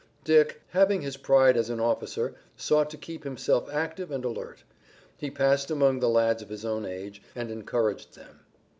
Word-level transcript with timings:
Dick, 0.23 0.63
having 0.69 1.01
his 1.01 1.15
pride 1.15 1.55
as 1.55 1.69
an 1.69 1.79
officer, 1.79 2.33
sought 2.57 2.89
to 2.89 2.97
keep 2.97 3.23
himself 3.23 3.69
active 3.71 4.09
and 4.09 4.25
alert. 4.25 4.63
He 5.15 5.29
passed 5.29 5.69
among 5.69 5.99
the 5.99 6.09
lads 6.09 6.41
of 6.41 6.49
his 6.49 6.65
own 6.65 6.87
age, 6.87 7.21
and 7.35 7.51
encouraged 7.51 8.15
them. 8.15 8.39